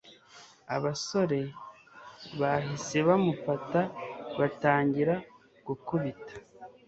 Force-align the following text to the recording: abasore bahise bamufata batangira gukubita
abasore 0.75 1.39
bahise 2.39 2.97
bamufata 3.07 3.81
batangira 4.39 5.15
gukubita 5.67 6.33